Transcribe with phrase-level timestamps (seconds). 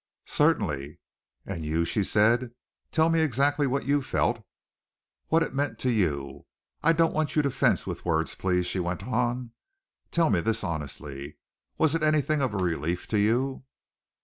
[0.25, 0.97] "Certainly."
[1.45, 2.55] "And you?" she said.
[2.91, 4.43] "Tell me exactly what you felt,
[5.27, 6.47] what it meant to you?
[6.81, 9.51] I don't want you to fence with words, please," she went on.
[10.09, 11.37] "Tell me this honestly.
[11.77, 13.63] Was it anything of a relief to you?"